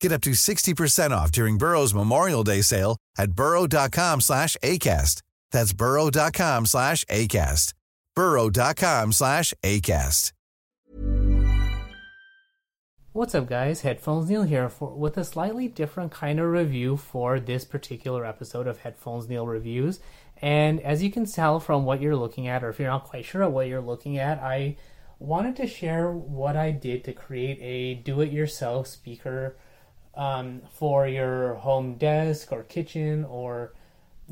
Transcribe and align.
Get 0.00 0.12
up 0.12 0.22
to 0.22 0.30
60% 0.30 1.10
off 1.10 1.30
during 1.30 1.58
Burrow's 1.58 1.94
Memorial 1.94 2.42
Day 2.42 2.62
sale 2.62 2.96
at 3.18 3.32
burrow.com 3.32 4.20
slash 4.20 4.56
ACAST. 4.62 5.22
That's 5.52 5.72
burrow.com 5.72 6.66
slash 6.66 7.04
ACAST. 7.04 7.74
burrow.com 8.16 9.12
slash 9.12 9.54
ACAST. 9.62 10.32
What's 13.12 13.34
up 13.34 13.48
guys, 13.48 13.80
Headphones 13.80 14.30
Neil 14.30 14.44
here 14.44 14.68
for, 14.68 14.96
with 14.96 15.18
a 15.18 15.24
slightly 15.24 15.66
different 15.66 16.12
kind 16.12 16.38
of 16.38 16.46
review 16.46 16.96
for 16.96 17.40
this 17.40 17.64
particular 17.64 18.24
episode 18.24 18.68
of 18.68 18.78
Headphones 18.78 19.28
Neil 19.28 19.48
Reviews. 19.48 19.98
And 20.40 20.80
as 20.80 21.02
you 21.02 21.10
can 21.10 21.26
tell 21.26 21.58
from 21.58 21.84
what 21.84 22.00
you're 22.00 22.14
looking 22.14 22.46
at, 22.46 22.62
or 22.62 22.68
if 22.68 22.78
you're 22.78 22.88
not 22.88 23.04
quite 23.04 23.24
sure 23.24 23.48
what 23.48 23.66
you're 23.66 23.80
looking 23.80 24.16
at, 24.16 24.38
I 24.38 24.76
wanted 25.18 25.56
to 25.56 25.66
share 25.66 26.12
what 26.12 26.56
I 26.56 26.70
did 26.70 27.02
to 27.04 27.12
create 27.12 27.58
a 27.60 27.94
do-it-yourself 28.00 28.86
speaker 28.86 29.56
um, 30.14 30.62
for 30.72 31.06
your 31.06 31.54
home 31.54 31.96
desk 31.96 32.52
or 32.52 32.62
kitchen 32.62 33.24
or 33.24 33.72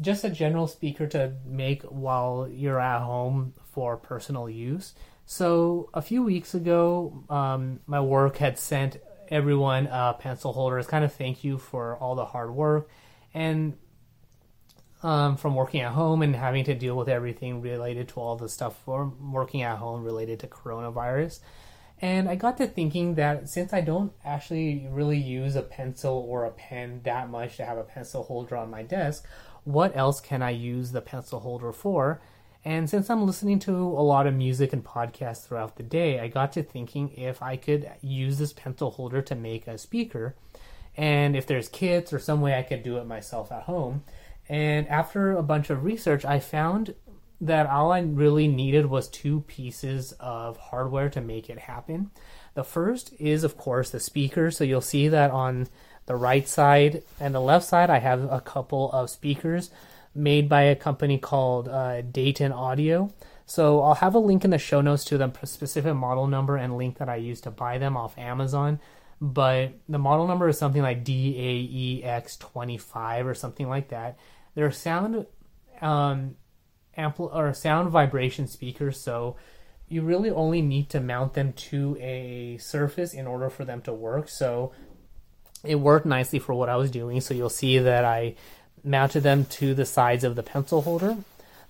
just 0.00 0.24
a 0.24 0.30
general 0.30 0.66
speaker 0.66 1.06
to 1.06 1.32
make 1.44 1.82
while 1.82 2.48
you're 2.50 2.80
at 2.80 3.02
home 3.02 3.54
for 3.72 3.96
personal 3.96 4.48
use. 4.48 4.94
So 5.26 5.90
a 5.92 6.00
few 6.00 6.22
weeks 6.22 6.54
ago, 6.54 7.24
um, 7.28 7.80
my 7.86 8.00
work 8.00 8.38
had 8.38 8.58
sent 8.58 8.96
everyone 9.28 9.86
a 9.86 10.16
pencil 10.18 10.52
holder 10.52 10.78
as 10.78 10.86
kind 10.86 11.04
of 11.04 11.12
thank 11.12 11.44
you 11.44 11.58
for 11.58 11.96
all 11.98 12.14
the 12.14 12.24
hard 12.24 12.54
work 12.54 12.88
and 13.34 13.76
um, 15.02 15.36
from 15.36 15.54
working 15.54 15.80
at 15.82 15.92
home 15.92 16.22
and 16.22 16.34
having 16.34 16.64
to 16.64 16.74
deal 16.74 16.96
with 16.96 17.08
everything 17.08 17.60
related 17.60 18.08
to 18.08 18.20
all 18.20 18.36
the 18.36 18.48
stuff 18.48 18.76
for 18.84 19.12
working 19.20 19.62
at 19.62 19.78
home 19.78 20.02
related 20.02 20.40
to 20.40 20.46
coronavirus. 20.46 21.40
And 22.00 22.28
I 22.28 22.36
got 22.36 22.56
to 22.58 22.66
thinking 22.66 23.14
that 23.14 23.48
since 23.48 23.72
I 23.72 23.80
don't 23.80 24.12
actually 24.24 24.86
really 24.90 25.18
use 25.18 25.56
a 25.56 25.62
pencil 25.62 26.24
or 26.28 26.44
a 26.44 26.50
pen 26.50 27.00
that 27.04 27.28
much 27.28 27.56
to 27.56 27.64
have 27.64 27.78
a 27.78 27.82
pencil 27.82 28.22
holder 28.22 28.56
on 28.56 28.70
my 28.70 28.82
desk, 28.82 29.26
what 29.64 29.96
else 29.96 30.20
can 30.20 30.40
I 30.40 30.50
use 30.50 30.92
the 30.92 31.00
pencil 31.00 31.40
holder 31.40 31.72
for? 31.72 32.20
And 32.64 32.88
since 32.88 33.08
I'm 33.08 33.26
listening 33.26 33.58
to 33.60 33.72
a 33.72 34.02
lot 34.02 34.26
of 34.26 34.34
music 34.34 34.72
and 34.72 34.84
podcasts 34.84 35.46
throughout 35.46 35.76
the 35.76 35.82
day, 35.82 36.20
I 36.20 36.28
got 36.28 36.52
to 36.52 36.62
thinking 36.62 37.10
if 37.16 37.42
I 37.42 37.56
could 37.56 37.90
use 38.00 38.38
this 38.38 38.52
pencil 38.52 38.90
holder 38.90 39.22
to 39.22 39.34
make 39.34 39.66
a 39.66 39.78
speaker, 39.78 40.34
and 40.96 41.36
if 41.36 41.46
there's 41.46 41.68
kits 41.68 42.12
or 42.12 42.18
some 42.18 42.40
way 42.40 42.58
I 42.58 42.62
could 42.62 42.82
do 42.82 42.98
it 42.98 43.06
myself 43.06 43.52
at 43.52 43.64
home. 43.64 44.02
And 44.48 44.88
after 44.88 45.32
a 45.32 45.42
bunch 45.42 45.70
of 45.70 45.84
research, 45.84 46.24
I 46.24 46.40
found 46.40 46.94
that 47.40 47.66
all 47.66 47.92
I 47.92 48.00
really 48.00 48.48
needed 48.48 48.86
was 48.86 49.08
two 49.08 49.42
pieces 49.42 50.12
of 50.18 50.56
hardware 50.56 51.08
to 51.10 51.20
make 51.20 51.48
it 51.48 51.58
happen. 51.58 52.10
The 52.54 52.64
first 52.64 53.14
is, 53.18 53.44
of 53.44 53.56
course, 53.56 53.90
the 53.90 54.00
speaker. 54.00 54.50
So 54.50 54.64
you'll 54.64 54.80
see 54.80 55.06
that 55.08 55.30
on 55.30 55.68
the 56.06 56.16
right 56.16 56.48
side 56.48 57.02
and 57.20 57.34
the 57.34 57.40
left 57.40 57.66
side, 57.66 57.90
I 57.90 57.98
have 57.98 58.24
a 58.32 58.40
couple 58.40 58.90
of 58.92 59.10
speakers 59.10 59.70
made 60.14 60.48
by 60.48 60.62
a 60.62 60.74
company 60.74 61.18
called 61.18 61.68
uh, 61.68 62.00
Dayton 62.02 62.50
Audio. 62.50 63.12
So 63.46 63.82
I'll 63.82 63.94
have 63.94 64.14
a 64.14 64.18
link 64.18 64.44
in 64.44 64.50
the 64.50 64.58
show 64.58 64.80
notes 64.80 65.04
to 65.04 65.18
the 65.18 65.30
specific 65.44 65.94
model 65.94 66.26
number 66.26 66.56
and 66.56 66.76
link 66.76 66.98
that 66.98 67.08
I 67.08 67.16
used 67.16 67.44
to 67.44 67.50
buy 67.50 67.78
them 67.78 67.96
off 67.96 68.18
Amazon. 68.18 68.80
But 69.20 69.74
the 69.88 69.98
model 69.98 70.26
number 70.26 70.48
is 70.48 70.58
something 70.58 70.82
like 70.82 71.04
DAEX25 71.04 73.24
or 73.24 73.34
something 73.34 73.68
like 73.68 73.88
that. 73.88 74.18
They're 74.54 74.70
sound 74.70 75.26
um, 75.80 76.36
ampl- 76.98 77.34
or 77.34 77.54
sound 77.54 77.90
vibration 77.90 78.46
speakers, 78.46 79.00
so 79.00 79.36
you 79.88 80.02
really 80.02 80.30
only 80.30 80.60
need 80.60 80.90
to 80.90 81.00
mount 81.00 81.32
them 81.32 81.52
to 81.54 81.96
a 81.98 82.58
surface 82.58 83.14
in 83.14 83.26
order 83.26 83.48
for 83.48 83.64
them 83.64 83.80
to 83.82 83.92
work. 83.92 84.28
So 84.28 84.72
it 85.64 85.76
worked 85.76 86.04
nicely 86.04 86.38
for 86.38 86.54
what 86.54 86.68
I 86.68 86.76
was 86.76 86.90
doing. 86.90 87.20
So 87.20 87.34
you'll 87.34 87.48
see 87.48 87.78
that 87.78 88.04
I 88.04 88.34
mounted 88.84 89.22
them 89.22 89.46
to 89.46 89.74
the 89.74 89.86
sides 89.86 90.24
of 90.24 90.36
the 90.36 90.42
pencil 90.42 90.82
holder. 90.82 91.16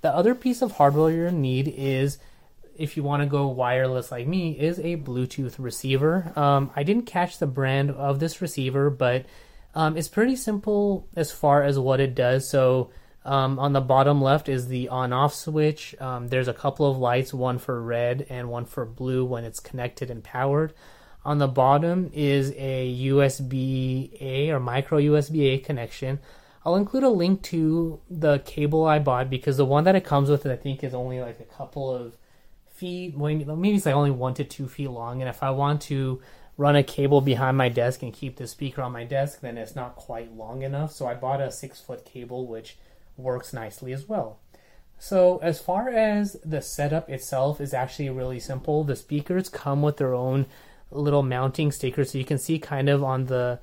The 0.01 0.15
other 0.15 0.35
piece 0.35 0.63
of 0.63 0.73
hardware 0.73 1.11
you 1.11 1.31
need 1.31 1.69
is, 1.77 2.19
if 2.77 2.97
you 2.97 3.03
want 3.03 3.23
to 3.23 3.29
go 3.29 3.49
wireless 3.49 4.11
like 4.11 4.27
me, 4.27 4.53
is 4.53 4.79
a 4.79 4.97
Bluetooth 4.97 5.55
receiver. 5.59 6.33
Um, 6.37 6.71
I 6.77 6.83
didn't 6.83 7.07
catch 7.07 7.39
the 7.39 7.47
brand 7.47 7.91
of 7.91 8.19
this 8.19 8.43
receiver, 8.43 8.91
but 8.91 9.27
um, 9.75 9.97
it's 9.97 10.09
pretty 10.09 10.37
simple 10.37 11.07
as 11.15 11.31
far 11.31 11.63
as 11.63 11.79
what 11.79 12.01
it 12.01 12.15
does. 12.15 12.49
So 12.49 12.91
um, 13.29 13.59
on 13.59 13.73
the 13.73 13.81
bottom 13.81 14.21
left 14.21 14.49
is 14.49 14.69
the 14.69 14.89
on-off 14.89 15.35
switch. 15.35 15.95
Um, 16.01 16.29
there's 16.29 16.49
a 16.49 16.55
couple 16.55 16.91
of 16.91 16.99
lights, 16.99 17.33
one 17.33 17.59
for 17.59 17.81
red 17.83 18.27
and 18.29 18.49
one 18.49 18.65
for 18.65 18.85
blue 18.85 19.25
when 19.25 19.45
it's 19.45 19.61
connected 19.61 20.11
and 20.11 20.25
powered. 20.25 20.73
On 21.25 21.39
the 21.39 21.49
bottom 21.49 22.11
is 22.15 22.53
a 22.57 23.07
USB 23.07 24.21
A 24.21 24.51
or 24.51 24.61
micro 24.61 24.99
USB 24.99 25.55
A 25.55 25.59
connection 25.59 26.21
I'll 26.69 26.77
include 26.77 27.05
a 27.05 27.09
link 27.09 27.43
to 27.45 27.99
the 28.11 28.41
cable 28.41 28.85
I 28.85 28.99
bought 28.99 29.31
because 29.31 29.57
the 29.57 29.65
one 29.65 29.85
that 29.85 29.97
it 29.97 30.05
comes 30.05 30.29
with, 30.29 30.45
I 30.45 30.55
think, 30.55 30.85
is 30.85 30.93
only 30.93 31.19
like 31.19 31.41
a 31.41 31.45
couple 31.45 31.95
of 31.95 32.15
feet, 32.75 33.17
maybe 33.17 33.75
it's 33.75 33.87
like 33.87 33.95
only 33.95 34.11
one 34.11 34.35
to 34.35 34.45
two 34.45 34.69
feet 34.69 34.91
long. 34.91 35.23
And 35.23 35.31
if 35.31 35.43
I 35.43 35.49
want 35.51 35.81
to 35.83 36.21
run 36.59 36.77
a 36.77 36.83
cable 36.83 37.23
behind 37.23 37.57
my 37.57 37.71
desk 37.71 38.03
and 38.03 38.13
keep 38.13 38.37
the 38.37 38.47
speaker 38.47 38.83
on 38.83 38.93
my 38.93 39.05
desk, 39.05 39.41
then 39.41 39.57
it's 39.57 39.75
not 39.75 39.97
quite 39.97 40.37
long 40.37 40.61
enough. 40.61 40.93
So 40.93 41.07
I 41.07 41.15
bought 41.15 41.41
a 41.41 41.51
six 41.51 41.81
foot 41.81 42.05
cable, 42.05 42.47
which 42.47 42.77
works 43.19 43.53
nicely 43.53 43.93
as 43.93 44.09
well. 44.09 44.39
So 44.99 45.39
as 45.39 45.61
far 45.61 45.91
as 45.91 46.37
the 46.45 46.61
setup 46.61 47.09
itself 47.09 47.61
is 47.61 47.75
actually 47.75 48.11
really 48.11 48.41
simple. 48.41 48.85
The 48.85 48.97
speakers 48.97 49.49
come 49.49 49.83
with 49.83 49.97
their 49.97 50.15
own 50.15 50.47
little 50.91 51.23
mounting 51.23 51.71
stickers, 51.71 52.13
so 52.13 52.19
you 52.19 52.25
can 52.25 52.39
see 52.39 52.59
kind 52.59 52.89
of 52.89 53.05
on 53.05 53.27
the 53.27 53.61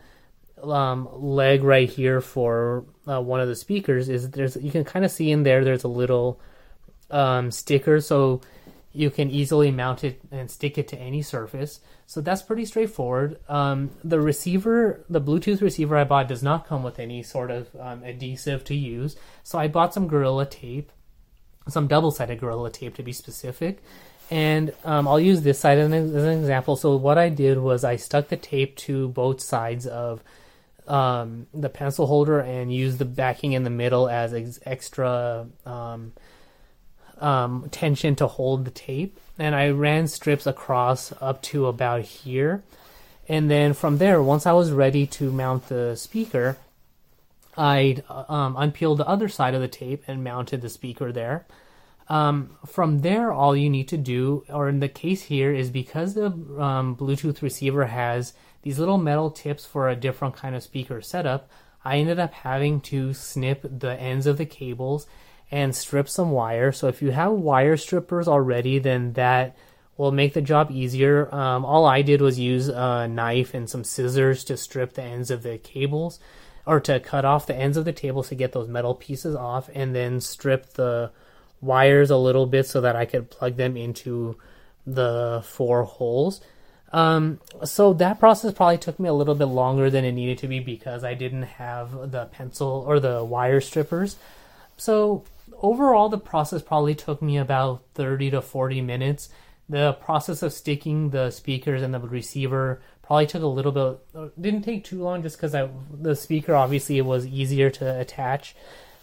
um, 0.63 1.09
leg 1.11 1.63
right 1.63 1.89
here 1.89 2.21
for 2.21 2.85
uh, 3.07 3.21
one 3.21 3.39
of 3.39 3.47
the 3.47 3.55
speakers 3.55 4.09
is 4.09 4.31
there's 4.31 4.55
you 4.55 4.71
can 4.71 4.83
kind 4.83 5.03
of 5.03 5.11
see 5.11 5.31
in 5.31 5.43
there 5.43 5.63
there's 5.63 5.83
a 5.83 5.89
little 5.89 6.39
um, 7.11 7.51
sticker 7.51 7.99
so 7.99 8.41
you 8.95 9.09
can 9.09 9.29
easily 9.29 9.71
mount 9.71 10.03
it 10.03 10.21
and 10.31 10.49
stick 10.49 10.77
it 10.77 10.87
to 10.89 10.97
any 10.97 11.21
surface. 11.21 11.79
So 12.05 12.21
that's 12.21 12.41
pretty 12.41 12.65
straightforward. 12.65 13.39
Um, 13.49 13.91
the 14.03 14.19
receiver 14.19 15.03
the 15.09 15.21
bluetooth 15.21 15.61
receiver 15.61 15.97
i 15.97 16.03
bought 16.03 16.27
does 16.27 16.43
not 16.43 16.67
come 16.67 16.83
with 16.83 16.99
any 16.99 17.23
sort 17.23 17.51
of 17.51 17.69
um, 17.79 18.03
adhesive 18.03 18.63
to 18.65 18.75
use. 18.75 19.15
So 19.43 19.59
i 19.59 19.67
bought 19.67 19.93
some 19.93 20.07
gorilla 20.07 20.45
tape 20.45 20.91
some 21.67 21.87
double-sided 21.87 22.39
gorilla 22.39 22.69
tape 22.69 22.95
to 22.95 23.03
be 23.03 23.13
specific. 23.13 23.81
And 24.31 24.73
um, 24.83 25.07
I'll 25.07 25.19
use 25.19 25.41
this 25.41 25.59
side 25.59 25.77
as 25.77 25.91
an 25.91 26.27
example. 26.27 26.75
So 26.75 26.95
what 26.95 27.17
I 27.17 27.29
did 27.29 27.59
was 27.59 27.83
I 27.83 27.95
stuck 27.95 28.29
the 28.29 28.37
tape 28.37 28.75
to 28.77 29.09
both 29.09 29.39
sides 29.39 29.85
of 29.85 30.23
um, 30.87 31.47
the 31.53 31.69
pencil 31.69 32.07
holder 32.07 32.39
and 32.39 32.73
use 32.73 32.97
the 32.97 33.05
backing 33.05 33.53
in 33.53 33.63
the 33.63 33.69
middle 33.69 34.07
as 34.09 34.33
ex- 34.33 34.59
extra 34.65 35.47
um, 37.21 37.67
tension 37.71 38.15
to 38.17 38.27
hold 38.27 38.65
the 38.65 38.71
tape. 38.71 39.19
And 39.37 39.55
I 39.55 39.69
ran 39.69 40.07
strips 40.07 40.47
across 40.47 41.13
up 41.21 41.41
to 41.43 41.67
about 41.67 42.01
here. 42.01 42.63
And 43.27 43.49
then 43.49 43.73
from 43.73 43.97
there, 43.97 44.21
once 44.21 44.45
I 44.45 44.53
was 44.53 44.71
ready 44.71 45.07
to 45.07 45.31
mount 45.31 45.67
the 45.67 45.95
speaker, 45.95 46.57
I 47.57 48.03
um, 48.09 48.55
unpeeled 48.55 48.99
the 48.99 49.07
other 49.07 49.29
side 49.29 49.55
of 49.55 49.61
the 49.61 49.67
tape 49.67 50.03
and 50.07 50.23
mounted 50.23 50.61
the 50.61 50.69
speaker 50.69 51.11
there. 51.11 51.45
Um, 52.07 52.57
from 52.67 53.01
there, 53.01 53.31
all 53.31 53.55
you 53.55 53.69
need 53.69 53.87
to 53.87 53.97
do, 53.97 54.45
or 54.49 54.69
in 54.69 54.79
the 54.79 54.87
case 54.87 55.23
here, 55.23 55.51
is 55.51 55.71
because 55.71 56.13
the 56.13 56.27
um, 56.27 56.95
Bluetooth 56.95 57.41
receiver 57.41 57.85
has 57.85 58.33
these 58.61 58.79
little 58.79 58.97
metal 58.97 59.31
tips 59.31 59.65
for 59.65 59.89
a 59.89 59.95
different 59.95 60.35
kind 60.35 60.55
of 60.55 60.63
speaker 60.63 61.01
setup, 61.01 61.49
I 61.83 61.97
ended 61.97 62.19
up 62.19 62.33
having 62.33 62.81
to 62.81 63.13
snip 63.13 63.61
the 63.61 63.93
ends 63.99 64.25
of 64.25 64.39
the 64.39 64.45
cables 64.45 65.05
and 65.55 65.73
strip 65.73 66.09
some 66.09 66.31
wire. 66.31 66.73
So 66.73 66.89
if 66.89 67.01
you 67.01 67.11
have 67.11 67.31
wire 67.31 67.77
strippers 67.77 68.27
already, 68.27 68.77
then 68.77 69.13
that 69.13 69.55
will 69.95 70.11
make 70.11 70.33
the 70.33 70.41
job 70.41 70.69
easier. 70.69 71.33
Um, 71.33 71.63
all 71.63 71.85
I 71.85 72.01
did 72.01 72.19
was 72.19 72.37
use 72.37 72.67
a 72.67 73.07
knife 73.07 73.53
and 73.53 73.69
some 73.69 73.85
scissors 73.85 74.43
to 74.43 74.57
strip 74.57 74.95
the 74.95 75.03
ends 75.03 75.31
of 75.31 75.43
the 75.43 75.57
cables 75.57 76.19
or 76.65 76.81
to 76.81 76.99
cut 76.99 77.23
off 77.23 77.47
the 77.47 77.55
ends 77.55 77.77
of 77.77 77.85
the 77.85 77.93
tables 77.93 78.27
to 78.27 78.35
get 78.35 78.51
those 78.51 78.67
metal 78.67 78.93
pieces 78.93 79.33
off 79.33 79.69
and 79.73 79.95
then 79.95 80.19
strip 80.19 80.73
the 80.73 81.09
wires 81.61 82.09
a 82.09 82.17
little 82.17 82.47
bit 82.47 82.65
so 82.65 82.81
that 82.81 82.97
I 82.97 83.05
could 83.05 83.29
plug 83.29 83.55
them 83.55 83.77
into 83.77 84.35
the 84.85 85.41
four 85.45 85.85
holes. 85.85 86.41
Um, 86.91 87.39
so 87.63 87.93
that 87.93 88.19
process 88.19 88.53
probably 88.53 88.77
took 88.77 88.99
me 88.99 89.07
a 89.07 89.13
little 89.13 89.35
bit 89.35 89.45
longer 89.45 89.89
than 89.89 90.03
it 90.03 90.11
needed 90.11 90.39
to 90.39 90.49
be 90.49 90.59
because 90.59 91.05
I 91.05 91.13
didn't 91.13 91.43
have 91.43 92.11
the 92.11 92.25
pencil 92.25 92.83
or 92.85 92.99
the 92.99 93.23
wire 93.23 93.61
strippers. 93.61 94.17
So 94.75 95.23
overall, 95.53 96.09
the 96.09 96.17
process 96.17 96.61
probably 96.61 96.95
took 96.95 97.21
me 97.21 97.37
about 97.37 97.83
30 97.93 98.31
to 98.31 98.41
40 98.41 98.81
minutes. 98.81 99.29
The 99.67 99.93
process 99.93 100.43
of 100.43 100.53
sticking 100.53 101.09
the 101.09 101.31
speakers 101.31 101.81
and 101.81 101.93
the 101.93 101.99
receiver 101.99 102.81
probably 103.01 103.27
took 103.27 103.43
a 103.43 103.47
little 103.47 103.71
bit, 103.71 104.39
didn't 104.39 104.63
take 104.63 104.83
too 104.83 105.01
long 105.01 105.21
just 105.21 105.37
because 105.37 105.55
the 105.91 106.15
speaker 106.15 106.55
obviously 106.55 106.97
it 106.97 107.05
was 107.05 107.25
easier 107.25 107.69
to 107.69 107.99
attach. 107.99 108.55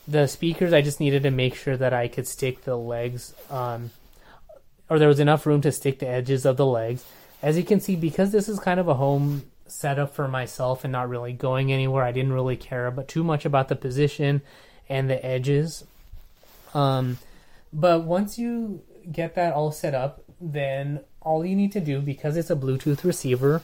The 0.06 0.27
speakers, 0.27 0.73
I 0.73 0.83
just 0.83 0.99
needed 0.99 1.23
to 1.23 1.31
make 1.31 1.55
sure 1.55 1.77
that 1.77 1.93
I 1.93 2.09
could 2.09 2.27
stick 2.27 2.65
the 2.65 2.77
legs, 2.77 3.35
um, 3.50 3.91
or 4.91 4.99
there 4.99 5.09
was 5.09 5.21
enough 5.21 5.47
room 5.47 5.61
to 5.61 5.71
stick 5.71 6.00
the 6.00 6.09
edges 6.09 6.45
of 6.45 6.56
the 6.56 6.67
legs. 6.67 7.05
As 7.41 7.56
you 7.56 7.62
can 7.62 7.81
see, 7.81 7.95
because 7.95 8.33
this 8.33 8.49
is 8.49 8.59
kind 8.59 8.81
of 8.81 8.88
a 8.88 8.95
home 8.95 9.45
setup 9.67 10.15
for 10.15 10.27
myself 10.27 10.85
and 10.85 10.93
not 10.93 11.09
really 11.09 11.33
going 11.33 11.73
anywhere, 11.73 12.03
I 12.03 12.12
didn't 12.12 12.33
really 12.33 12.56
care 12.56 12.88
about 12.88 13.09
too 13.09 13.23
much 13.23 13.45
about 13.45 13.69
the 13.69 13.77
position 13.77 14.43
and 14.88 15.09
the 15.09 15.25
edges. 15.25 15.85
Um, 16.75 17.19
but 17.73 18.05
once 18.05 18.39
you 18.39 18.83
get 19.11 19.35
that 19.35 19.55
all 19.55 19.73
set 19.73 19.95
up, 19.95 20.23
then 20.41 21.01
all 21.21 21.45
you 21.45 21.57
need 21.57 21.73
to 21.73 21.81
do, 21.81 22.01
because 22.01 22.37
it's 22.37 22.51
a 22.51 22.57
Bluetooth 22.57 23.05
receiver, 23.05 23.63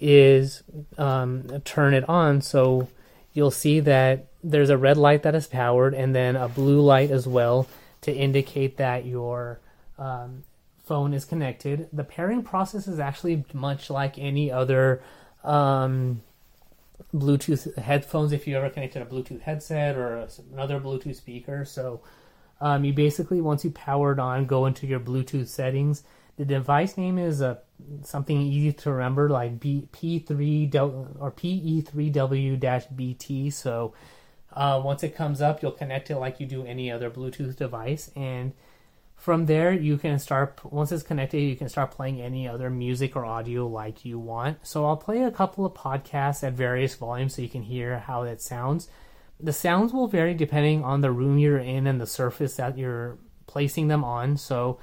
is 0.00 0.62
um, 0.96 1.60
turn 1.64 1.94
it 1.94 2.08
on. 2.08 2.40
So 2.40 2.88
you'll 3.32 3.50
see 3.50 3.80
that 3.80 4.26
there's 4.42 4.70
a 4.70 4.78
red 4.78 4.96
light 4.96 5.22
that 5.22 5.34
is 5.34 5.46
powered 5.46 5.94
and 5.94 6.14
then 6.14 6.36
a 6.36 6.48
blue 6.48 6.80
light 6.80 7.10
as 7.10 7.26
well 7.26 7.66
to 8.02 8.12
indicate 8.12 8.76
that 8.76 9.04
your 9.04 9.58
um, 9.98 10.44
phone 10.84 11.12
is 11.12 11.24
connected. 11.24 11.88
The 11.92 12.04
pairing 12.04 12.42
process 12.42 12.86
is 12.86 12.98
actually 12.98 13.44
much 13.52 13.90
like 13.90 14.18
any 14.18 14.50
other 14.52 15.02
um, 15.44 16.22
Bluetooth 17.14 17.76
headphones 17.76 18.32
if 18.32 18.46
you 18.46 18.56
ever 18.56 18.70
connected 18.70 19.02
a 19.02 19.04
Bluetooth 19.04 19.42
headset 19.42 19.96
or 19.96 20.28
another 20.52 20.78
Bluetooth 20.78 21.16
speaker. 21.16 21.64
So 21.64 22.00
um, 22.60 22.84
you 22.84 22.92
basically, 22.92 23.40
once 23.40 23.64
you 23.64 23.70
power 23.70 24.12
it 24.12 24.18
on, 24.18 24.46
go 24.46 24.66
into 24.66 24.86
your 24.86 25.00
Bluetooth 25.00 25.48
settings. 25.48 26.02
The 26.36 26.44
device 26.44 26.96
name 26.96 27.18
is 27.18 27.42
uh, 27.42 27.56
something 28.02 28.40
easy 28.40 28.72
to 28.72 28.92
remember, 28.92 29.28
like 29.28 29.60
B- 29.60 29.88
P3 29.92 30.74
or 31.20 31.32
PE3W-BT. 31.32 33.50
So 33.50 33.92
uh, 34.52 34.80
once 34.84 35.02
it 35.02 35.14
comes 35.14 35.40
up, 35.40 35.62
you'll 35.62 35.72
connect 35.72 36.10
it 36.10 36.16
like 36.16 36.40
you 36.40 36.46
do 36.46 36.64
any 36.64 36.90
other 36.90 37.10
Bluetooth 37.10 37.56
device, 37.56 38.10
and 38.16 38.52
from 39.16 39.46
there 39.46 39.72
you 39.72 39.98
can 39.98 40.18
start. 40.18 40.60
Once 40.64 40.90
it's 40.90 41.02
connected, 41.02 41.40
you 41.40 41.56
can 41.56 41.68
start 41.68 41.90
playing 41.90 42.20
any 42.20 42.48
other 42.48 42.70
music 42.70 43.14
or 43.14 43.24
audio 43.24 43.66
like 43.66 44.04
you 44.04 44.18
want. 44.18 44.66
So 44.66 44.86
I'll 44.86 44.96
play 44.96 45.22
a 45.22 45.30
couple 45.30 45.66
of 45.66 45.74
podcasts 45.74 46.42
at 46.42 46.54
various 46.54 46.94
volumes 46.94 47.34
so 47.34 47.42
you 47.42 47.48
can 47.48 47.62
hear 47.62 47.98
how 47.98 48.22
it 48.22 48.40
sounds. 48.40 48.88
The 49.40 49.52
sounds 49.52 49.92
will 49.92 50.08
vary 50.08 50.34
depending 50.34 50.82
on 50.82 51.00
the 51.00 51.12
room 51.12 51.38
you're 51.38 51.58
in 51.58 51.86
and 51.86 52.00
the 52.00 52.06
surface 52.06 52.56
that 52.56 52.76
you're 52.76 53.18
placing 53.46 53.88
them 53.88 54.04
on. 54.04 54.36
So, 54.36 54.78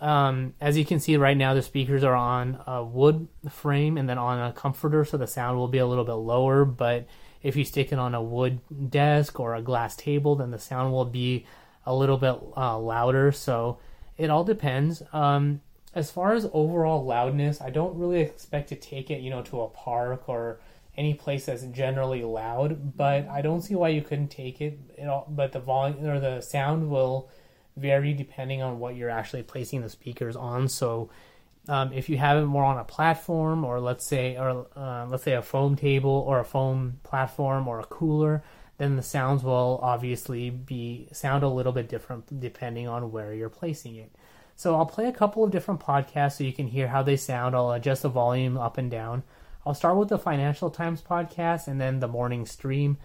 um, 0.00 0.54
as 0.60 0.76
you 0.76 0.84
can 0.84 0.98
see 0.98 1.16
right 1.16 1.36
now, 1.36 1.54
the 1.54 1.62
speakers 1.62 2.02
are 2.02 2.14
on 2.14 2.60
a 2.66 2.82
wood 2.84 3.28
frame 3.48 3.96
and 3.96 4.08
then 4.08 4.18
on 4.18 4.50
a 4.50 4.52
comforter, 4.52 5.04
so 5.04 5.16
the 5.16 5.26
sound 5.26 5.58
will 5.58 5.68
be 5.68 5.78
a 5.78 5.86
little 5.86 6.04
bit 6.04 6.14
lower. 6.14 6.64
But 6.64 7.06
if 7.42 7.56
you 7.56 7.64
stick 7.64 7.92
it 7.92 7.98
on 7.98 8.14
a 8.14 8.22
wood 8.22 8.60
desk 8.90 9.38
or 9.38 9.54
a 9.54 9.62
glass 9.62 9.96
table, 9.96 10.36
then 10.36 10.50
the 10.50 10.58
sound 10.58 10.92
will 10.92 11.04
be 11.04 11.46
a 11.84 11.94
little 11.94 12.18
bit 12.18 12.36
uh, 12.56 12.78
louder. 12.78 13.32
So, 13.32 13.78
it 14.16 14.30
all 14.30 14.44
depends. 14.44 15.02
Um, 15.12 15.60
as 15.94 16.10
far 16.10 16.32
as 16.34 16.48
overall 16.52 17.04
loudness, 17.04 17.60
I 17.60 17.70
don't 17.70 17.96
really 17.96 18.20
expect 18.20 18.68
to 18.70 18.76
take 18.76 19.10
it, 19.10 19.20
you 19.20 19.30
know, 19.30 19.42
to 19.42 19.62
a 19.62 19.68
park 19.68 20.28
or 20.28 20.60
any 20.96 21.14
place 21.14 21.46
that's 21.46 21.62
generally 21.64 22.22
loud, 22.22 22.96
but 22.96 23.26
I 23.28 23.40
don't 23.40 23.62
see 23.62 23.74
why 23.74 23.88
you 23.88 24.02
couldn't 24.02 24.28
take 24.28 24.60
it. 24.60 24.78
it 24.98 25.08
all, 25.08 25.26
but 25.28 25.52
the 25.52 25.60
volume 25.60 26.06
or 26.06 26.20
the 26.20 26.40
sound 26.40 26.90
will 26.90 27.30
vary 27.76 28.12
depending 28.12 28.60
on 28.60 28.78
what 28.78 28.96
you're 28.96 29.10
actually 29.10 29.42
placing 29.42 29.80
the 29.80 29.88
speakers 29.88 30.36
on. 30.36 30.68
So 30.68 31.10
um, 31.68 31.92
if 31.92 32.08
you 32.08 32.18
have 32.18 32.42
it 32.42 32.46
more 32.46 32.64
on 32.64 32.78
a 32.78 32.84
platform, 32.84 33.64
or 33.64 33.80
let's 33.80 34.04
say, 34.04 34.36
or 34.36 34.66
uh, 34.76 35.06
let's 35.06 35.22
say 35.22 35.32
a 35.32 35.42
foam 35.42 35.76
table 35.76 36.10
or 36.10 36.40
a 36.40 36.44
foam 36.44 37.00
platform 37.04 37.68
or 37.68 37.80
a 37.80 37.84
cooler, 37.84 38.42
then 38.78 38.96
the 38.96 39.02
sounds 39.02 39.42
will 39.42 39.78
obviously 39.82 40.50
be 40.50 41.08
sound 41.12 41.42
a 41.42 41.48
little 41.48 41.72
bit 41.72 41.88
different 41.88 42.40
depending 42.40 42.88
on 42.88 43.12
where 43.12 43.32
you're 43.32 43.48
placing 43.48 43.96
it. 43.96 44.12
So 44.56 44.74
I'll 44.74 44.86
play 44.86 45.06
a 45.06 45.12
couple 45.12 45.44
of 45.44 45.50
different 45.50 45.80
podcasts 45.80 46.38
so 46.38 46.44
you 46.44 46.52
can 46.52 46.66
hear 46.66 46.88
how 46.88 47.02
they 47.02 47.16
sound. 47.16 47.54
I'll 47.54 47.72
adjust 47.72 48.02
the 48.02 48.08
volume 48.08 48.58
up 48.58 48.76
and 48.76 48.90
down. 48.90 49.22
I'll 49.64 49.74
start 49.74 49.96
with 49.96 50.08
the 50.08 50.18
Financial 50.18 50.70
Times 50.70 51.02
podcast 51.02 51.68
and 51.68 51.80
then 51.80 52.00
the 52.00 52.08
morning 52.08 52.46
stream, 52.46 52.98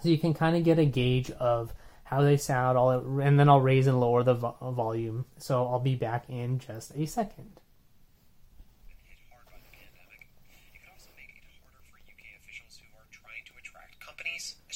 so 0.00 0.08
you 0.08 0.18
can 0.18 0.34
kind 0.34 0.56
of 0.56 0.64
get 0.64 0.78
a 0.78 0.84
gauge 0.84 1.30
of 1.32 1.72
how 2.04 2.22
they 2.22 2.36
sound. 2.36 2.76
I'll, 2.76 3.20
and 3.20 3.40
then 3.40 3.48
I'll 3.48 3.60
raise 3.60 3.86
and 3.86 3.98
lower 3.98 4.22
the 4.22 4.34
vo- 4.34 4.56
volume. 4.60 5.24
So 5.38 5.66
I'll 5.66 5.80
be 5.80 5.94
back 5.94 6.28
in 6.28 6.58
just 6.58 6.94
a 6.94 7.06
second. 7.06 7.60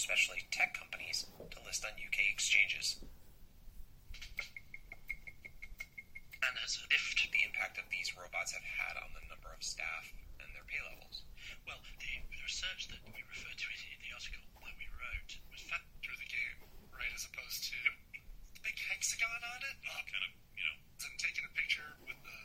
especially 0.08 0.40
tech 0.50 0.72
companies, 0.72 1.26
to 1.50 1.58
list 1.66 1.84
on 1.84 1.90
UK 2.00 2.32
exchanges. 2.32 2.96
And 6.40 6.54
has 6.62 6.78
IFT 6.88 7.30
the 7.30 7.44
impact 7.44 7.76
that 7.76 7.90
these 7.90 8.16
robots 8.16 8.52
have 8.52 8.62
had 8.62 8.96
on 9.04 9.10
the 9.12 9.20
number 9.28 9.50
of 9.52 9.62
staff 9.62 10.08
pay 10.68 10.80
levels? 10.84 11.24
Well, 11.64 11.80
the, 11.80 12.12
the 12.28 12.40
research 12.44 12.92
that 12.92 13.00
we 13.08 13.20
referred 13.24 13.56
to 13.56 13.68
in 13.72 13.98
the 14.04 14.12
article 14.12 14.44
that 14.60 14.76
we 14.76 14.86
wrote 14.92 15.32
was 15.48 15.60
fat 15.64 15.80
through 16.04 16.20
the 16.20 16.28
game, 16.28 16.58
right, 16.92 17.12
as 17.16 17.24
opposed 17.24 17.72
to 17.72 17.78
the 18.52 18.60
big 18.60 18.76
hexagon 18.76 19.40
on 19.56 19.60
it. 19.64 19.76
Oh, 19.88 20.02
kind 20.12 20.24
of, 20.28 20.32
you 20.52 20.64
know, 20.68 20.76
And 21.08 21.16
taking 21.16 21.44
a 21.48 21.52
picture 21.56 21.96
with 22.04 22.20
the 22.20 22.40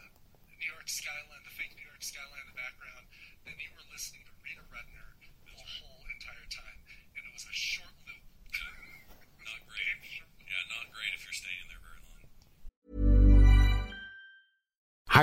New 0.56 0.70
York 0.72 0.88
skyline, 0.88 1.44
the 1.44 1.52
fake 1.52 1.76
New 1.76 1.88
York 1.90 2.00
skyline 2.00 2.44
in 2.48 2.50
the 2.54 2.60
background, 2.60 3.04
then 3.44 3.60
you 3.60 3.70
were 3.76 3.84
listening 3.92 4.24
to 4.24 4.34
Rita 4.40 4.64
Rudner 4.72 5.10
the 5.44 5.58
whole 5.60 6.04
entire 6.08 6.48
time, 6.48 6.80
and 7.18 7.22
it 7.28 7.34
was 7.36 7.44
a 7.44 7.56
short 7.56 7.92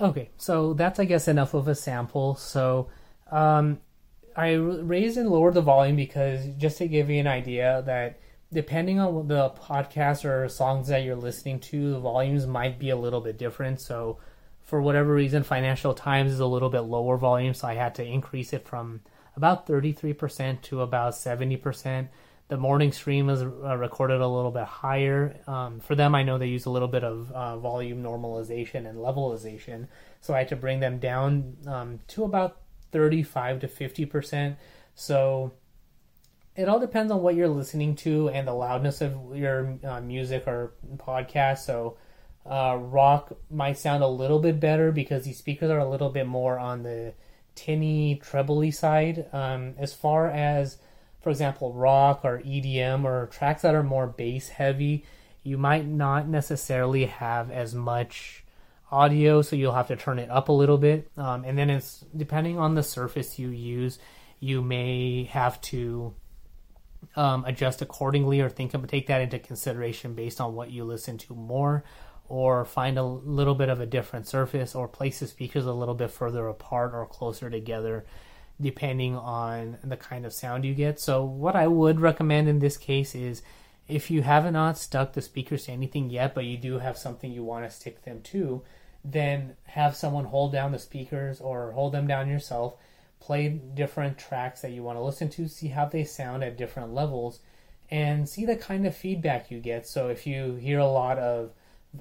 Okay, 0.00 0.30
so 0.36 0.74
that's 0.74 0.98
I 0.98 1.04
guess 1.04 1.28
enough 1.28 1.54
of 1.54 1.68
a 1.68 1.74
sample. 1.74 2.34
So 2.34 2.88
um, 3.30 3.80
I 4.36 4.52
raised 4.52 5.16
and 5.16 5.30
lowered 5.30 5.54
the 5.54 5.62
volume 5.62 5.96
because 5.96 6.46
just 6.58 6.78
to 6.78 6.88
give 6.88 7.10
you 7.10 7.20
an 7.20 7.26
idea 7.26 7.82
that 7.86 8.18
depending 8.52 8.98
on 8.98 9.28
the 9.28 9.50
podcast 9.50 10.24
or 10.24 10.48
songs 10.48 10.88
that 10.88 11.04
you're 11.04 11.16
listening 11.16 11.60
to, 11.60 11.92
the 11.92 12.00
volumes 12.00 12.46
might 12.46 12.78
be 12.78 12.90
a 12.90 12.96
little 12.96 13.20
bit 13.20 13.38
different. 13.38 13.80
So 13.80 14.18
for 14.62 14.80
whatever 14.80 15.12
reason, 15.12 15.42
Financial 15.42 15.94
Times 15.94 16.32
is 16.32 16.40
a 16.40 16.46
little 16.46 16.70
bit 16.70 16.80
lower 16.80 17.16
volume, 17.16 17.54
so 17.54 17.68
I 17.68 17.74
had 17.74 17.94
to 17.96 18.04
increase 18.04 18.52
it 18.52 18.66
from 18.66 19.02
about 19.36 19.66
33% 19.66 20.62
to 20.62 20.80
about 20.80 21.12
70%. 21.12 22.08
The 22.48 22.56
morning 22.58 22.92
stream 22.92 23.30
is 23.30 23.42
uh, 23.42 23.76
recorded 23.76 24.20
a 24.20 24.28
little 24.28 24.50
bit 24.50 24.64
higher. 24.64 25.40
Um, 25.46 25.80
for 25.80 25.94
them, 25.94 26.14
I 26.14 26.22
know 26.22 26.36
they 26.36 26.46
use 26.46 26.66
a 26.66 26.70
little 26.70 26.88
bit 26.88 27.02
of 27.02 27.32
uh, 27.32 27.56
volume 27.56 28.02
normalization 28.02 28.86
and 28.86 28.98
levelization, 28.98 29.88
so 30.20 30.34
I 30.34 30.38
had 30.38 30.48
to 30.48 30.56
bring 30.56 30.80
them 30.80 30.98
down 30.98 31.56
um, 31.66 32.00
to 32.08 32.24
about 32.24 32.60
35 32.92 33.60
to 33.60 33.68
50%. 33.68 34.56
So 34.94 35.52
it 36.56 36.68
all 36.68 36.78
depends 36.78 37.10
on 37.10 37.22
what 37.22 37.34
you're 37.34 37.48
listening 37.48 37.96
to 37.96 38.28
and 38.28 38.46
the 38.46 38.52
loudness 38.52 39.00
of 39.00 39.16
your 39.34 39.78
uh, 39.82 40.00
music 40.00 40.44
or 40.46 40.74
podcast. 40.96 41.58
So 41.58 41.96
uh, 42.46 42.76
rock 42.78 43.36
might 43.50 43.78
sound 43.78 44.02
a 44.02 44.08
little 44.08 44.38
bit 44.38 44.60
better 44.60 44.92
because 44.92 45.24
these 45.24 45.38
speakers 45.38 45.70
are 45.70 45.78
a 45.78 45.88
little 45.88 46.10
bit 46.10 46.26
more 46.26 46.58
on 46.58 46.82
the 46.82 47.14
tinny, 47.54 48.20
trebly 48.22 48.70
side. 48.70 49.26
Um, 49.32 49.74
as 49.78 49.92
far 49.92 50.28
as, 50.28 50.76
for 51.24 51.30
example, 51.30 51.72
rock 51.72 52.20
or 52.22 52.40
EDM 52.40 53.04
or 53.04 53.26
tracks 53.26 53.62
that 53.62 53.74
are 53.74 53.82
more 53.82 54.06
bass 54.06 54.50
heavy, 54.50 55.04
you 55.42 55.56
might 55.58 55.86
not 55.86 56.28
necessarily 56.28 57.06
have 57.06 57.50
as 57.50 57.74
much 57.74 58.44
audio, 58.92 59.40
so 59.40 59.56
you'll 59.56 59.72
have 59.72 59.88
to 59.88 59.96
turn 59.96 60.18
it 60.18 60.30
up 60.30 60.50
a 60.50 60.52
little 60.52 60.76
bit. 60.76 61.10
Um, 61.16 61.44
and 61.44 61.58
then 61.58 61.70
it's 61.70 62.04
depending 62.14 62.58
on 62.58 62.74
the 62.74 62.82
surface 62.82 63.38
you 63.38 63.48
use, 63.48 63.98
you 64.38 64.60
may 64.60 65.24
have 65.24 65.58
to 65.62 66.14
um, 67.16 67.46
adjust 67.46 67.80
accordingly 67.80 68.40
or 68.40 68.50
think 68.50 68.74
of 68.74 68.86
take 68.86 69.06
that 69.06 69.22
into 69.22 69.38
consideration 69.38 70.14
based 70.14 70.42
on 70.42 70.54
what 70.54 70.70
you 70.70 70.84
listen 70.84 71.16
to 71.18 71.34
more 71.34 71.84
or 72.28 72.66
find 72.66 72.98
a 72.98 73.02
little 73.02 73.54
bit 73.54 73.70
of 73.70 73.80
a 73.80 73.86
different 73.86 74.26
surface 74.26 74.74
or 74.74 74.88
place 74.88 75.20
the 75.20 75.26
speakers 75.26 75.64
a 75.64 75.72
little 75.72 75.94
bit 75.94 76.10
further 76.10 76.48
apart 76.48 76.92
or 76.94 77.06
closer 77.06 77.48
together 77.48 78.04
depending 78.60 79.16
on 79.16 79.78
the 79.82 79.96
kind 79.96 80.24
of 80.24 80.32
sound 80.32 80.64
you 80.64 80.74
get 80.74 81.00
so 81.00 81.24
what 81.24 81.56
i 81.56 81.66
would 81.66 82.00
recommend 82.00 82.48
in 82.48 82.58
this 82.58 82.76
case 82.76 83.14
is 83.14 83.42
if 83.86 84.10
you 84.10 84.22
haven't 84.22 84.76
stuck 84.76 85.12
the 85.12 85.20
speakers 85.20 85.64
to 85.64 85.72
anything 85.72 86.08
yet 86.08 86.34
but 86.34 86.44
you 86.44 86.56
do 86.56 86.78
have 86.78 86.96
something 86.96 87.32
you 87.32 87.42
want 87.42 87.64
to 87.64 87.70
stick 87.70 88.02
them 88.04 88.20
to 88.22 88.62
then 89.04 89.54
have 89.64 89.94
someone 89.94 90.24
hold 90.24 90.52
down 90.52 90.72
the 90.72 90.78
speakers 90.78 91.40
or 91.40 91.72
hold 91.72 91.92
them 91.92 92.06
down 92.06 92.28
yourself 92.28 92.76
play 93.24 93.48
different 93.48 94.18
tracks 94.18 94.60
that 94.60 94.72
you 94.72 94.82
want 94.82 94.98
to 94.98 95.02
listen 95.02 95.30
to, 95.30 95.48
see 95.48 95.68
how 95.68 95.86
they 95.86 96.04
sound 96.04 96.44
at 96.44 96.58
different 96.58 96.92
levels, 96.92 97.40
and 97.90 98.28
see 98.28 98.44
the 98.44 98.54
kind 98.54 98.86
of 98.86 98.94
feedback 98.94 99.50
you 99.50 99.58
get. 99.58 99.86
So 99.86 100.08
if 100.08 100.26
you 100.26 100.56
hear 100.56 100.78
a 100.78 100.86
lot 100.86 101.18
of 101.18 101.52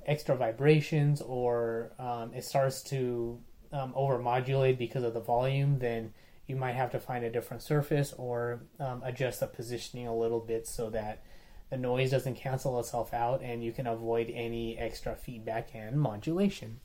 extra 0.06 0.36
vibrations 0.36 1.22
or 1.22 1.94
um, 1.98 2.34
it 2.34 2.44
starts 2.44 2.82
to 2.84 3.40
um, 3.72 3.94
overmodulate 3.94 4.78
because 4.78 5.04
of 5.04 5.14
the 5.14 5.22
volume, 5.22 5.80
then 5.80 6.14
you 6.54 6.60
might 6.60 6.76
have 6.76 6.92
to 6.92 7.00
find 7.00 7.26
a 7.26 7.32
different 7.32 7.64
surface 7.64 8.14
or 8.18 8.62
um, 8.80 9.02
adjust 9.04 9.40
the 9.40 9.48
positioning 9.48 10.08
a 10.08 10.16
little 10.16 10.40
bit 10.40 10.68
so 10.68 10.90
that 10.92 11.24
the 11.72 11.78
noise 11.78 12.12
doesn't 12.12 12.36
cancel 12.36 12.80
itself 12.80 13.14
out 13.14 13.42
and 13.42 13.64
you 13.64 13.72
can 13.72 13.88
avoid 13.88 14.30
any 14.30 14.78
extra 14.78 15.16
feedback 15.16 15.70
and 15.74 16.00
modulation. 16.00 16.80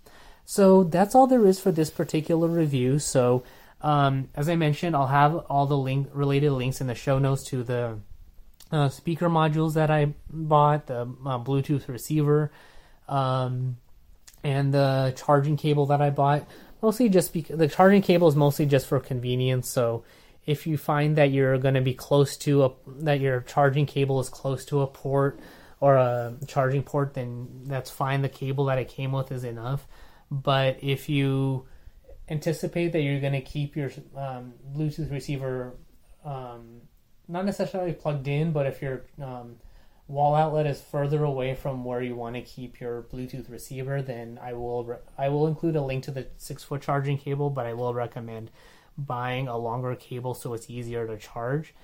So 0.46 0.84
that's 0.84 1.14
all 1.14 1.26
there 1.26 1.46
is 1.46 1.60
for 1.60 1.70
this 1.70 1.90
particular 1.90 2.48
review. 2.48 2.98
So 2.98 3.44
um, 3.82 4.30
as 4.34 4.48
I 4.48 4.56
mentioned, 4.56 4.96
I'll 4.96 5.06
have 5.06 5.34
all 5.34 5.66
the 5.66 5.76
link 5.76 6.08
related 6.12 6.52
links 6.52 6.80
in 6.80 6.86
the 6.86 6.94
show 6.94 7.18
notes 7.18 7.44
to 7.50 7.62
the 7.62 7.98
uh, 8.72 8.88
speaker 8.88 9.28
modules 9.28 9.74
that 9.74 9.90
I 9.90 10.14
bought, 10.30 10.86
the 10.86 11.02
uh, 11.02 11.38
Bluetooth 11.38 11.88
receiver, 11.88 12.50
um, 13.06 13.76
and 14.42 14.72
the 14.72 15.14
charging 15.16 15.58
cable 15.58 15.86
that 15.86 16.00
I 16.00 16.10
bought. 16.10 16.48
Mostly 16.80 17.08
just 17.08 17.32
because 17.32 17.58
the 17.58 17.68
charging 17.68 18.02
cable 18.02 18.28
is 18.28 18.36
mostly 18.36 18.66
just 18.66 18.86
for 18.86 19.00
convenience. 19.00 19.68
So 19.68 20.04
if 20.46 20.66
you 20.66 20.76
find 20.76 21.16
that 21.16 21.30
you're 21.30 21.58
going 21.58 21.74
to 21.74 21.80
be 21.80 21.94
close 21.94 22.36
to 22.38 22.64
a 22.64 22.70
that 23.00 23.20
your 23.20 23.40
charging 23.42 23.86
cable 23.86 24.20
is 24.20 24.28
close 24.28 24.64
to 24.66 24.82
a 24.82 24.86
port 24.86 25.40
or 25.80 25.96
a 25.96 26.34
charging 26.46 26.82
port, 26.82 27.14
then 27.14 27.48
that's 27.64 27.90
fine. 27.90 28.22
The 28.22 28.28
cable 28.28 28.66
that 28.66 28.78
it 28.78 28.88
came 28.88 29.12
with 29.12 29.30
is 29.32 29.44
enough. 29.44 29.86
But 30.30 30.78
if 30.82 31.08
you 31.08 31.66
anticipate 32.28 32.92
that 32.92 33.00
you're 33.00 33.20
going 33.20 33.32
to 33.32 33.40
keep 33.40 33.76
your 33.76 33.90
um, 34.16 34.54
Bluetooth 34.76 35.10
receiver 35.10 35.74
um, 36.24 36.82
not 37.28 37.44
necessarily 37.44 37.92
plugged 37.92 38.26
in, 38.26 38.52
but 38.52 38.66
if 38.66 38.80
your 38.80 39.02
um, 39.22 39.56
wall 40.08 40.34
outlet 40.34 40.66
is 40.66 40.80
further 40.80 41.22
away 41.22 41.54
from 41.54 41.84
where 41.84 42.02
you 42.02 42.16
want 42.16 42.34
to 42.34 42.40
keep 42.40 42.80
your 42.80 43.02
Bluetooth 43.02 43.50
receiver, 43.50 44.02
then 44.02 44.40
I 44.42 44.54
will 44.54 44.84
re- 44.84 44.96
I 45.16 45.28
will 45.28 45.46
include 45.46 45.76
a 45.76 45.82
link 45.82 46.04
to 46.04 46.10
the 46.10 46.26
six 46.38 46.64
foot 46.64 46.82
charging 46.82 47.18
cable, 47.18 47.50
but 47.50 47.66
I 47.66 47.74
will 47.74 47.94
recommend 47.94 48.50
buying 48.96 49.46
a 49.46 49.56
longer 49.56 49.94
cable 49.94 50.34
so 50.34 50.54
it's 50.54 50.68
easier 50.68 51.06
to 51.06 51.16
charge. 51.16 51.74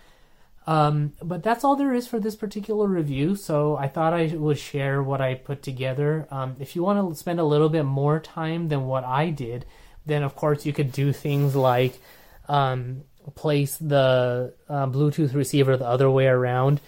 Um, 0.66 1.12
but 1.22 1.42
that's 1.42 1.62
all 1.62 1.76
there 1.76 1.92
is 1.92 2.06
for 2.06 2.18
this 2.18 2.34
particular 2.34 2.86
review. 2.86 3.36
So 3.36 3.76
I 3.76 3.86
thought 3.86 4.14
I 4.14 4.26
would 4.28 4.58
share 4.58 5.02
what 5.02 5.20
I 5.20 5.34
put 5.34 5.62
together. 5.62 6.26
Um, 6.30 6.56
if 6.58 6.74
you 6.74 6.82
want 6.82 7.10
to 7.10 7.14
spend 7.14 7.38
a 7.38 7.44
little 7.44 7.68
bit 7.68 7.84
more 7.84 8.18
time 8.18 8.68
than 8.68 8.86
what 8.86 9.04
I 9.04 9.28
did, 9.28 9.66
then 10.06 10.22
of 10.22 10.34
course 10.34 10.64
you 10.64 10.72
could 10.72 10.90
do 10.90 11.12
things 11.12 11.54
like 11.54 12.00
um, 12.48 13.02
place 13.34 13.76
the 13.76 14.54
uh, 14.68 14.86
Bluetooth 14.86 15.34
receiver 15.34 15.76
the 15.76 15.86
other 15.86 16.10
way 16.10 16.26
around. 16.26 16.80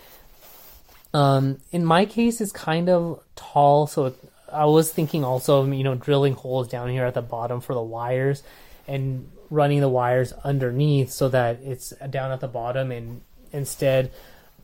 Um, 1.16 1.58
in 1.72 1.84
my 1.84 2.04
case, 2.04 2.40
it's 2.40 2.52
kind 2.52 2.90
of 2.90 3.22
tall, 3.36 3.86
so 3.86 4.06
it, 4.06 4.16
I 4.52 4.66
was 4.66 4.92
thinking 4.92 5.24
also 5.24 5.64
you 5.64 5.82
know 5.82 5.94
drilling 5.94 6.34
holes 6.34 6.68
down 6.68 6.90
here 6.90 7.06
at 7.06 7.14
the 7.14 7.22
bottom 7.22 7.60
for 7.60 7.74
the 7.74 7.82
wires 7.82 8.42
and 8.86 9.30
running 9.48 9.80
the 9.80 9.88
wires 9.88 10.32
underneath 10.44 11.10
so 11.10 11.28
that 11.30 11.60
it's 11.62 11.90
down 12.10 12.32
at 12.32 12.40
the 12.40 12.48
bottom 12.48 12.90
and 12.92 13.22
instead 13.52 14.10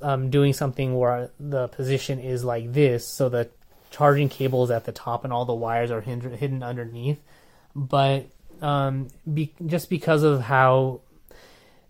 um, 0.02 0.28
doing 0.28 0.52
something 0.52 0.96
where 0.96 1.30
the 1.38 1.68
position 1.68 2.18
is 2.18 2.44
like 2.44 2.72
this 2.72 3.06
so 3.06 3.28
the 3.28 3.48
charging 3.90 4.28
cable 4.28 4.64
is 4.64 4.70
at 4.70 4.84
the 4.84 4.92
top 4.92 5.24
and 5.24 5.32
all 5.32 5.44
the 5.44 5.54
wires 5.54 5.90
are 5.90 6.00
hidden, 6.00 6.36
hidden 6.36 6.62
underneath. 6.62 7.20
But 7.76 8.26
um, 8.60 9.08
be, 9.32 9.52
just 9.64 9.88
because 9.88 10.22
of 10.22 10.40
how 10.42 11.00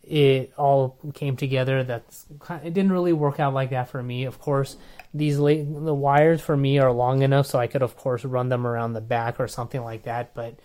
it 0.02 0.52
all 0.56 0.98
came 1.14 1.36
together, 1.36 1.84
that's 1.84 2.26
it 2.64 2.74
didn't 2.74 2.92
really 2.92 3.12
work 3.12 3.38
out 3.38 3.54
like 3.54 3.70
that 3.70 3.88
for 3.88 4.02
me. 4.02 4.24
Of 4.24 4.40
course, 4.40 4.76
these 5.14 5.38
la- 5.38 5.52
the 5.52 5.94
wires 5.94 6.40
for 6.40 6.56
me 6.56 6.78
are 6.78 6.92
long 6.92 7.22
enough, 7.22 7.46
so 7.46 7.58
I 7.58 7.68
could 7.68 7.82
of 7.82 7.96
course 7.96 8.24
run 8.24 8.48
them 8.48 8.66
around 8.66 8.92
the 8.92 9.00
back 9.00 9.38
or 9.38 9.46
something 9.46 9.82
like 9.82 10.02
that. 10.02 10.34
But 10.34 10.58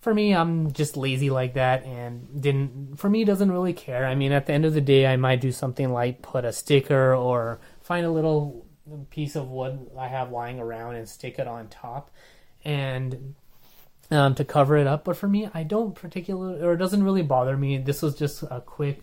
for 0.00 0.14
me, 0.14 0.34
I'm 0.34 0.72
just 0.72 0.96
lazy 0.96 1.28
like 1.28 1.54
that, 1.54 1.84
and 1.84 2.40
didn't 2.40 2.96
for 2.98 3.10
me 3.10 3.24
doesn't 3.24 3.52
really 3.52 3.74
care. 3.74 4.06
I 4.06 4.14
mean, 4.14 4.32
at 4.32 4.46
the 4.46 4.54
end 4.54 4.64
of 4.64 4.74
the 4.74 4.80
day, 4.80 5.06
I 5.06 5.16
might 5.16 5.40
do 5.40 5.52
something 5.52 5.92
like 5.92 6.22
put 6.22 6.46
a 6.46 6.52
sticker 6.52 7.14
or 7.14 7.60
find 7.82 8.06
a 8.06 8.10
little 8.10 8.64
piece 9.10 9.36
of 9.36 9.50
wood 9.50 9.90
I 9.98 10.08
have 10.08 10.30
lying 10.30 10.60
around 10.60 10.94
and 10.94 11.06
stick 11.06 11.38
it 11.38 11.46
on 11.46 11.68
top, 11.68 12.10
and 12.64 13.34
um, 14.10 14.34
to 14.34 14.44
cover 14.44 14.76
it 14.76 14.86
up. 14.86 15.04
But 15.04 15.16
for 15.16 15.28
me, 15.28 15.48
I 15.52 15.62
don't 15.62 15.94
particularly, 15.94 16.62
or 16.62 16.72
it 16.72 16.78
doesn't 16.78 17.02
really 17.02 17.22
bother 17.22 17.56
me. 17.56 17.78
This 17.78 18.02
was 18.02 18.14
just 18.14 18.42
a 18.42 18.60
quick 18.60 19.00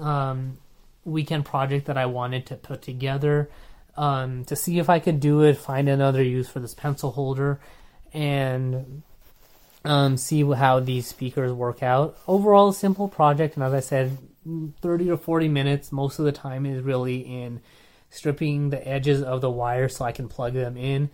um, 0.00 0.58
weekend 1.04 1.44
project 1.44 1.86
that 1.86 1.98
I 1.98 2.06
wanted 2.06 2.46
to 2.46 2.56
put 2.56 2.82
together 2.82 3.50
um, 3.96 4.44
to 4.46 4.56
see 4.56 4.78
if 4.78 4.88
I 4.88 4.98
could 4.98 5.20
do 5.20 5.42
it, 5.42 5.56
find 5.56 5.88
another 5.88 6.22
use 6.22 6.48
for 6.48 6.60
this 6.60 6.74
pencil 6.74 7.12
holder, 7.12 7.60
and 8.12 9.02
um, 9.84 10.16
see 10.16 10.42
how 10.42 10.80
these 10.80 11.06
speakers 11.06 11.52
work 11.52 11.82
out. 11.82 12.16
Overall, 12.26 12.70
a 12.70 12.74
simple 12.74 13.08
project, 13.08 13.56
and 13.56 13.64
as 13.64 13.74
I 13.74 13.80
said, 13.80 14.16
30 14.80 15.10
or 15.10 15.16
40 15.16 15.48
minutes 15.48 15.92
most 15.92 16.18
of 16.18 16.24
the 16.24 16.32
time 16.32 16.66
is 16.66 16.82
really 16.82 17.20
in 17.20 17.60
stripping 18.10 18.70
the 18.70 18.86
edges 18.86 19.22
of 19.22 19.40
the 19.40 19.50
wire 19.50 19.88
so 19.88 20.04
I 20.04 20.12
can 20.12 20.28
plug 20.28 20.54
them 20.54 20.76
in. 20.76 21.10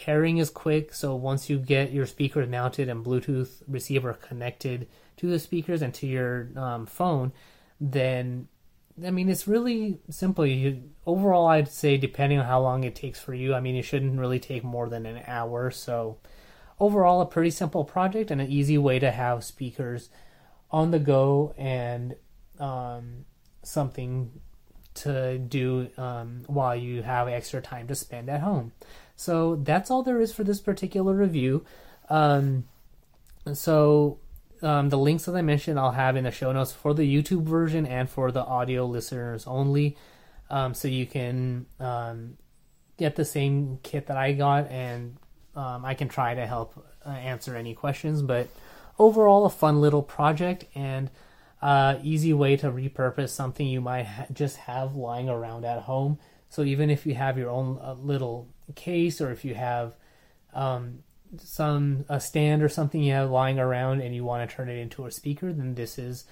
Pairing 0.00 0.38
is 0.38 0.48
quick, 0.48 0.94
so 0.94 1.14
once 1.14 1.50
you 1.50 1.58
get 1.58 1.92
your 1.92 2.06
speakers 2.06 2.48
mounted 2.48 2.88
and 2.88 3.04
Bluetooth 3.04 3.62
receiver 3.68 4.14
connected 4.14 4.88
to 5.18 5.26
the 5.26 5.38
speakers 5.38 5.82
and 5.82 5.92
to 5.92 6.06
your 6.06 6.48
um, 6.56 6.86
phone, 6.86 7.32
then 7.78 8.48
I 9.04 9.10
mean 9.10 9.28
it's 9.28 9.46
really 9.46 9.98
simple. 10.08 10.46
You 10.46 10.84
overall, 11.04 11.48
I'd 11.48 11.68
say 11.68 11.98
depending 11.98 12.38
on 12.38 12.46
how 12.46 12.62
long 12.62 12.84
it 12.84 12.94
takes 12.94 13.20
for 13.20 13.34
you, 13.34 13.54
I 13.54 13.60
mean 13.60 13.76
it 13.76 13.82
shouldn't 13.82 14.18
really 14.18 14.38
take 14.38 14.64
more 14.64 14.88
than 14.88 15.04
an 15.04 15.22
hour. 15.26 15.70
So 15.70 16.16
overall, 16.78 17.20
a 17.20 17.26
pretty 17.26 17.50
simple 17.50 17.84
project 17.84 18.30
and 18.30 18.40
an 18.40 18.48
easy 18.48 18.78
way 18.78 18.98
to 19.00 19.10
have 19.10 19.44
speakers 19.44 20.08
on 20.70 20.92
the 20.92 20.98
go 20.98 21.54
and 21.58 22.16
um, 22.58 23.26
something 23.62 24.30
to 24.94 25.38
do 25.38 25.88
um, 25.98 26.44
while 26.46 26.74
you 26.74 27.02
have 27.02 27.28
extra 27.28 27.60
time 27.60 27.86
to 27.88 27.94
spend 27.94 28.30
at 28.30 28.40
home. 28.40 28.72
So 29.20 29.56
that's 29.56 29.90
all 29.90 30.02
there 30.02 30.18
is 30.18 30.32
for 30.32 30.44
this 30.44 30.60
particular 30.60 31.12
review. 31.12 31.62
Um, 32.08 32.64
so 33.52 34.18
um, 34.62 34.88
the 34.88 34.96
links 34.96 35.26
that 35.26 35.36
I 35.36 35.42
mentioned 35.42 35.78
I'll 35.78 35.90
have 35.90 36.16
in 36.16 36.24
the 36.24 36.30
show 36.30 36.50
notes 36.52 36.72
for 36.72 36.94
the 36.94 37.02
YouTube 37.02 37.42
version 37.42 37.84
and 37.84 38.08
for 38.08 38.32
the 38.32 38.40
audio 38.40 38.86
listeners 38.86 39.46
only. 39.46 39.98
Um, 40.48 40.72
so 40.72 40.88
you 40.88 41.04
can 41.04 41.66
um, 41.78 42.38
get 42.96 43.16
the 43.16 43.26
same 43.26 43.78
kit 43.82 44.06
that 44.06 44.16
I 44.16 44.32
got 44.32 44.70
and 44.70 45.18
um, 45.54 45.84
I 45.84 45.92
can 45.92 46.08
try 46.08 46.34
to 46.34 46.46
help 46.46 46.82
uh, 47.04 47.10
answer 47.10 47.54
any 47.54 47.74
questions. 47.74 48.22
But 48.22 48.48
overall, 48.98 49.44
a 49.44 49.50
fun 49.50 49.82
little 49.82 50.02
project 50.02 50.64
and 50.74 51.10
uh, 51.60 51.98
easy 52.02 52.32
way 52.32 52.56
to 52.56 52.70
repurpose 52.70 53.28
something 53.28 53.66
you 53.66 53.82
might 53.82 54.06
ha- 54.06 54.26
just 54.32 54.56
have 54.56 54.96
lying 54.96 55.28
around 55.28 55.66
at 55.66 55.82
home. 55.82 56.18
So 56.50 56.62
even 56.62 56.90
if 56.90 57.06
you 57.06 57.14
have 57.14 57.38
your 57.38 57.48
own 57.48 57.78
uh, 57.82 57.94
little 57.94 58.48
case 58.74 59.20
or 59.20 59.30
if 59.30 59.44
you 59.44 59.54
have 59.54 59.94
um, 60.52 61.04
some 61.38 62.04
a 62.08 62.20
stand 62.20 62.62
or 62.62 62.68
something 62.68 63.02
you 63.02 63.12
have 63.12 63.30
lying 63.30 63.58
around 63.58 64.02
and 64.02 64.14
you 64.14 64.24
want 64.24 64.48
to 64.48 64.54
turn 64.54 64.68
it 64.68 64.76
into 64.76 65.06
a 65.06 65.10
speaker, 65.10 65.52
then 65.52 65.76
this 65.76 65.98
is 65.98 66.24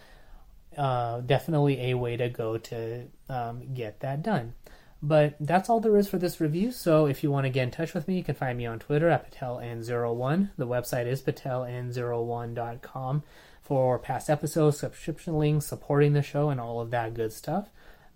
uh, 0.76 1.20
definitely 1.20 1.90
a 1.90 1.94
way 1.94 2.16
to 2.16 2.28
go 2.28 2.58
to 2.58 3.04
um, 3.28 3.74
get 3.74 4.00
that 4.00 4.22
done. 4.22 4.54
But 5.00 5.36
that's 5.38 5.70
all 5.70 5.78
there 5.78 5.96
is 5.96 6.08
for 6.08 6.18
this 6.18 6.40
review. 6.40 6.72
So 6.72 7.06
if 7.06 7.22
you 7.22 7.30
want 7.30 7.44
to 7.44 7.50
get 7.50 7.62
in 7.62 7.70
touch 7.70 7.94
with 7.94 8.08
me, 8.08 8.16
you 8.16 8.24
can 8.24 8.34
find 8.34 8.58
me 8.58 8.66
on 8.66 8.80
Twitter 8.80 9.08
at 9.08 9.30
PatelN01. 9.30 10.50
The 10.56 10.66
website 10.66 11.06
is 11.06 11.22
pateln01.com 11.22 13.22
for 13.62 13.98
past 13.98 14.28
episodes, 14.28 14.78
subscription 14.78 15.38
links, 15.38 15.66
supporting 15.66 16.14
the 16.14 16.22
show, 16.22 16.50
and 16.50 16.60
all 16.60 16.80
of 16.80 16.90
that 16.90 17.14
good 17.14 17.32
stuff. 17.32 17.68